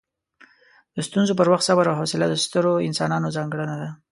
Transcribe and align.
د 0.95 0.97
ستونزو 1.07 1.31
پر 1.39 1.47
وخت 1.51 1.65
صبر 1.69 1.85
او 1.89 1.95
حوصله 1.99 2.25
د 2.29 2.35
سترو 2.43 2.73
انسانانو 2.87 3.33
ځانګړنه 3.37 3.75
ده. 3.81 3.89